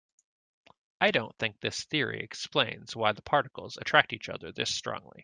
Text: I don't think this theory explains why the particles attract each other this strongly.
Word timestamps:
I 0.99 1.11
don't 1.11 1.35
think 1.37 1.59
this 1.59 1.83
theory 1.83 2.21
explains 2.21 2.95
why 2.95 3.11
the 3.11 3.21
particles 3.21 3.77
attract 3.77 4.13
each 4.13 4.29
other 4.29 4.51
this 4.51 4.73
strongly. 4.73 5.19